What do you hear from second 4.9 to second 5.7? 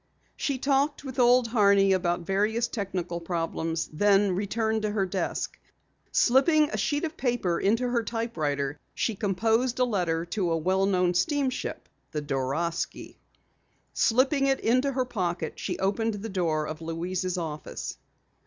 desk.